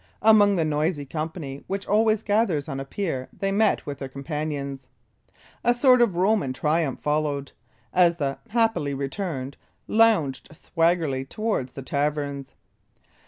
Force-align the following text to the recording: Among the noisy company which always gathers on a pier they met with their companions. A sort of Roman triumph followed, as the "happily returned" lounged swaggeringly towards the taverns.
Among 0.23 0.55
the 0.55 0.65
noisy 0.65 1.05
company 1.05 1.63
which 1.67 1.85
always 1.85 2.23
gathers 2.23 2.67
on 2.67 2.79
a 2.79 2.85
pier 2.85 3.29
they 3.31 3.51
met 3.51 3.85
with 3.85 3.99
their 3.99 4.09
companions. 4.09 4.87
A 5.63 5.75
sort 5.75 6.01
of 6.01 6.15
Roman 6.15 6.53
triumph 6.53 6.99
followed, 7.01 7.51
as 7.93 8.17
the 8.17 8.39
"happily 8.49 8.95
returned" 8.95 9.57
lounged 9.87 10.49
swaggeringly 10.55 11.25
towards 11.25 11.73
the 11.73 11.83
taverns. 11.83 12.55